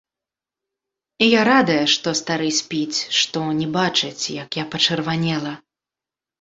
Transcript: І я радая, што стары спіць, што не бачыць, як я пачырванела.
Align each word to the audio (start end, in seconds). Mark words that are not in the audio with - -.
І 1.25 1.27
я 1.31 1.41
радая, 1.51 1.83
што 1.93 2.07
стары 2.21 2.49
спіць, 2.61 2.99
што 3.19 3.45
не 3.61 3.71
бачыць, 3.79 4.23
як 4.43 4.49
я 4.65 4.69
пачырванела. 4.75 5.57